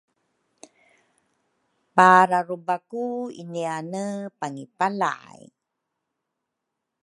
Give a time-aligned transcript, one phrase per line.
[1.95, 3.03] pararubaku
[3.41, 4.03] iniane
[4.39, 5.39] pangipalay.